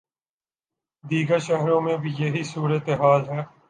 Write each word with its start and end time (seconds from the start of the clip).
دیگر 1.03 1.39
شہروں 1.39 1.81
میں 1.81 1.97
بھی 1.97 2.13
یہی 2.19 2.43
صورت 2.43 2.89
حال 2.89 3.29
ہے۔ 3.29 3.41